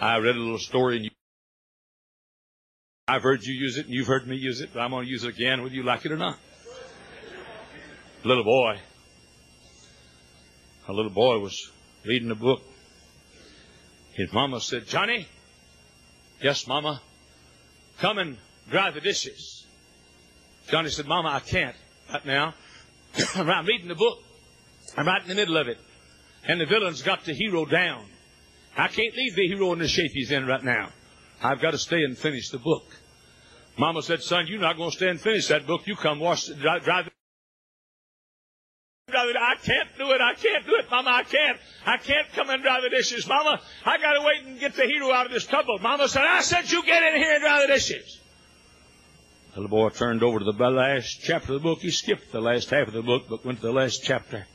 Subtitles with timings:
[0.00, 1.10] I read a little story and you,
[3.08, 5.10] I've heard you use it and you've heard me use it, but I'm going to
[5.10, 6.38] use it again whether you like it or not.
[8.22, 8.78] little boy.
[10.86, 11.70] A little boy was
[12.04, 12.62] reading a book.
[14.12, 15.26] His mama said, Johnny,
[16.40, 17.00] yes, mama,
[17.98, 18.36] come and
[18.70, 19.66] dry the dishes.
[20.68, 21.74] Johnny said, Mama, I can't
[22.12, 22.54] right now.
[23.34, 24.18] I'm reading the book.
[24.96, 25.78] I'm right in the middle of it.
[26.44, 28.04] And the villain's got the hero down.
[28.78, 30.90] I can't leave the hero in the shape he's in right now.
[31.42, 32.84] I've got to stay and finish the book.
[33.76, 35.86] Mama said, son, you're not going to stay and finish that book.
[35.86, 37.12] You come wash, drive, drive it.
[39.10, 40.20] I can't do it.
[40.20, 41.10] I can't do it, Mama.
[41.10, 41.58] I can't.
[41.86, 43.60] I can't come and dry the dishes, Mama.
[43.84, 45.78] I got to wait and get the hero out of this trouble.
[45.78, 48.20] Mama said, I said you get in here and dry the dishes.
[49.54, 51.80] The little boy turned over to the last chapter of the book.
[51.80, 54.46] He skipped the last half of the book, but went to the last chapter.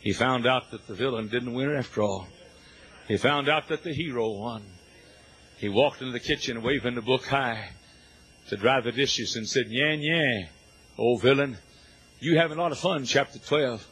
[0.00, 2.26] He found out that the villain didn't win after all.
[3.08, 4.62] He found out that the hero won.
[5.58, 7.70] He walked into the kitchen waving the book high
[8.48, 10.46] to dry the dishes and said, Yeah, yeah,
[10.98, 11.56] old villain,
[12.20, 13.86] you having a lot of fun, chapter 12.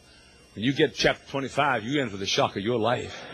[0.55, 3.25] When you get chapter 25, you in for the shock of your life.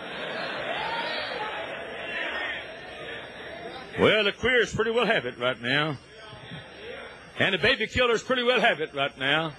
[3.98, 5.98] Well, the queers pretty well have it right now.
[7.38, 9.52] And the baby killers pretty well have it right now.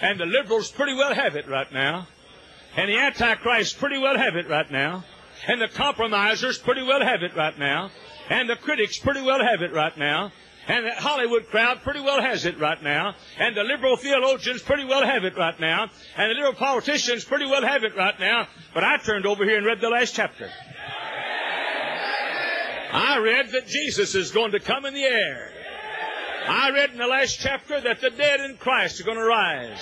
[0.00, 2.06] And the liberals pretty well have it right now.
[2.76, 5.04] And the antichrists pretty well have it right now.
[5.46, 7.90] And the compromisers pretty well have it right now.
[8.28, 10.32] And the critics pretty well have it right now.
[10.68, 13.14] And the Hollywood crowd pretty well has it right now.
[13.38, 15.88] And the liberal theologians pretty well have it right now.
[16.16, 18.46] And the liberal politicians pretty well have it right now.
[18.74, 20.50] But I turned over here and read the last chapter.
[22.92, 25.52] I read that Jesus is going to come in the air.
[26.46, 29.80] I read in the last chapter that the dead in Christ are going to rise.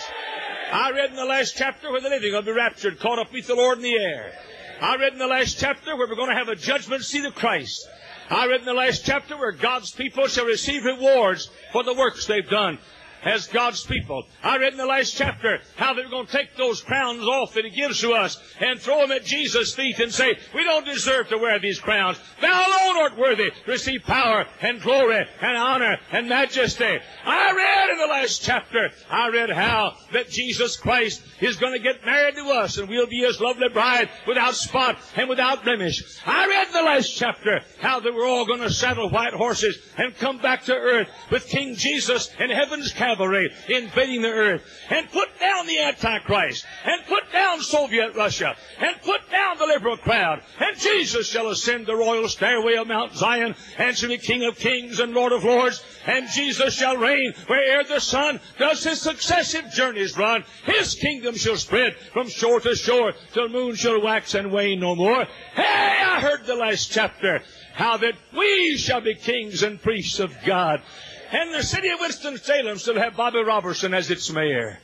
[0.71, 3.47] I read in the last chapter where the living will be raptured, caught up with
[3.47, 4.33] the Lord in the air.
[4.81, 7.35] I read in the last chapter where we're going to have a judgment seat of
[7.35, 7.89] Christ.
[8.31, 12.27] I read in the last chapter where God's people shall receive rewards for the works
[12.27, 12.79] they've done
[13.25, 14.25] as God's people.
[14.43, 17.65] I read in the last chapter how they're going to take those crowns off that
[17.65, 21.29] He gives to us and throw them at Jesus' feet and say, we don't deserve
[21.29, 22.19] to wear these crowns.
[22.41, 26.99] Thou alone art worthy to receive power and glory and honor and majesty.
[27.25, 31.79] I read in the last chapter, I read how that Jesus Christ is going to
[31.79, 36.03] get married to us and we'll be His lovely bride without spot and without blemish.
[36.27, 39.79] I read in the last chapter how that we're all going to saddle white horses
[39.97, 44.63] and come back to earth with King Jesus in heaven's capital cavalry invading the earth
[44.91, 49.97] and put down the Antichrist and put down Soviet Russia and put down the liberal
[49.97, 50.43] crowd.
[50.61, 54.59] And Jesus shall ascend the royal stairway of Mount Zion and shall be King of
[54.59, 55.83] kings and Lord of lords.
[56.07, 60.45] And Jesus shall reign where'er the sun does his successive journeys run.
[60.65, 64.95] His kingdom shall spread from shore to shore till moon shall wax and wane no
[64.95, 65.25] more.
[65.55, 65.63] Hey,
[66.05, 67.43] I heard the last chapter
[67.75, 70.83] how that we shall be kings and priests of God.
[71.31, 74.79] And the city of Winston-Salem still have Bobby Roberson as its mayor.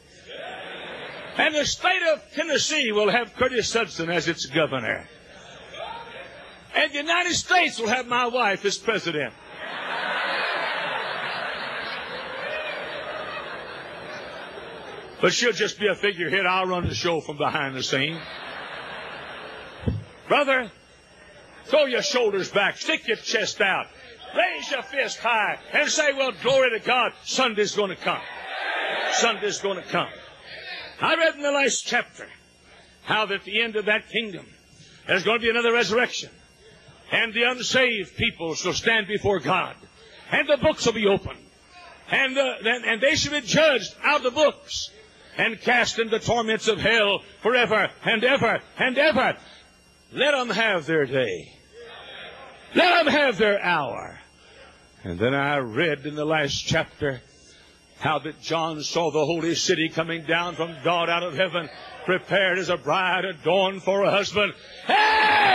[1.36, 5.08] And the state of Tennessee will have Curtis Hutson as its governor.
[6.76, 9.32] And the United States will have my wife as president.
[15.20, 16.44] But she'll just be a figurehead.
[16.44, 18.18] I'll run the show from behind the scene.
[20.28, 20.70] Brother,
[21.64, 23.86] throw your shoulders back, stick your chest out,
[24.36, 28.20] Raise your fist high and say, well, glory to God, Sunday's going to come.
[29.12, 30.08] Sunday's going to come.
[31.00, 32.28] I read in the last chapter
[33.02, 34.46] how at the end of that kingdom,
[35.06, 36.30] there's going to be another resurrection.
[37.12, 39.76] And the unsaved people shall stand before God.
[40.30, 41.38] And the books will be opened.
[42.10, 44.90] And, uh, and they shall be judged out of the books
[45.36, 49.36] and cast into the torments of hell forever and ever and ever.
[50.12, 51.52] Let them have their day.
[52.74, 54.20] Let them have their hour.
[55.04, 57.20] And then I read in the last chapter
[57.98, 61.68] how that John saw the holy city coming down from God out of heaven,
[62.06, 64.54] prepared as a bride adorned for a husband.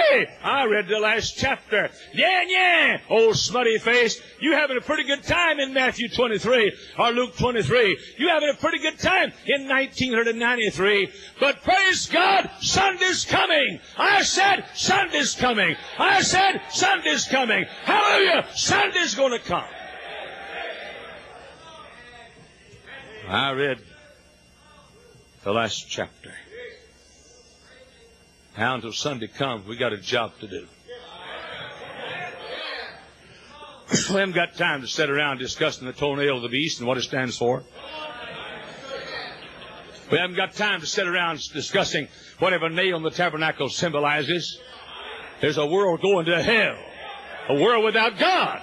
[0.10, 0.28] Hey!
[0.44, 1.90] I read the last chapter.
[2.14, 2.98] Yeah, yeah!
[3.10, 7.98] Old smutty face, you having a pretty good time in Matthew 23 or Luke 23.
[8.18, 11.12] You having a pretty good time in 1993.
[11.40, 13.80] But praise God, Sunday's coming.
[13.98, 15.76] I said Sunday's coming.
[15.98, 17.66] I said Sunday's coming.
[17.84, 18.46] Hallelujah!
[18.56, 19.66] Sunday's going to come.
[23.28, 23.80] I read
[25.44, 26.34] the last chapter.
[28.62, 30.68] Until Sunday comes, we got a job to do.
[34.10, 36.98] we haven't got time to sit around discussing the toenail of the beast and what
[36.98, 37.64] it stands for.
[40.12, 42.10] We haven't got time to sit around discussing
[42.40, 44.60] whatever nail in the tabernacle symbolizes.
[45.40, 46.78] There's a world going to hell
[47.48, 48.62] A world without God.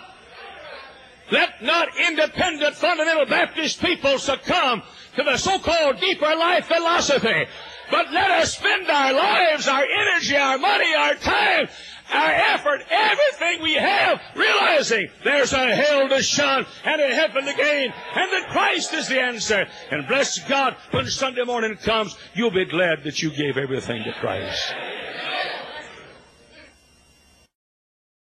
[1.30, 4.82] Let not independent fundamental Baptist people succumb
[5.16, 7.46] to the so-called deeper life philosophy.
[7.90, 11.68] But let us spend our lives, our energy, our money, our time,
[12.12, 17.52] our effort, everything we have, realizing there's a hell to shun and a heaven to
[17.54, 19.66] gain, and that Christ is the answer.
[19.90, 24.12] And bless God, when Sunday morning comes, you'll be glad that you gave everything to
[24.12, 24.74] Christ.